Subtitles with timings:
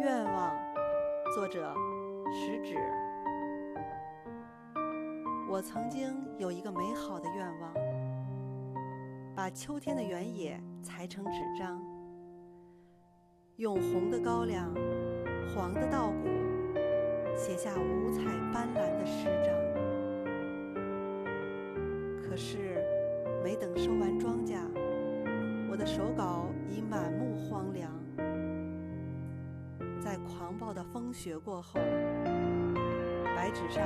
[0.00, 0.56] 愿望，
[1.34, 1.74] 作者
[2.32, 2.76] 食指。
[5.48, 7.74] 我曾经有一个美好的愿望，
[9.34, 11.82] 把秋天的原野裁成纸张，
[13.56, 14.72] 用红的高粱、
[15.52, 16.28] 黄的稻谷
[17.36, 19.52] 写下五彩斑斓的诗章。
[22.22, 22.84] 可是，
[23.42, 24.58] 没等收完庄稼，
[25.68, 27.87] 我的手稿已满目荒凉。
[30.08, 31.78] 在狂暴的风雪过后，
[33.36, 33.84] 白纸上。